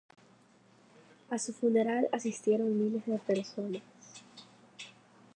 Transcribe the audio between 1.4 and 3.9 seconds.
funeral asistieron miles de personas.